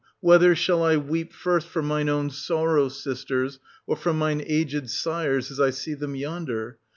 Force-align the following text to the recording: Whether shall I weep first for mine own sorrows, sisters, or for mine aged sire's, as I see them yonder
Whether 0.19 0.55
shall 0.55 0.81
I 0.83 0.97
weep 0.97 1.31
first 1.31 1.67
for 1.67 1.83
mine 1.83 2.09
own 2.09 2.31
sorrows, 2.31 2.99
sisters, 3.03 3.59
or 3.85 3.95
for 3.95 4.13
mine 4.13 4.41
aged 4.43 4.89
sire's, 4.89 5.51
as 5.51 5.59
I 5.59 5.69
see 5.69 5.93
them 5.93 6.15
yonder 6.15 6.79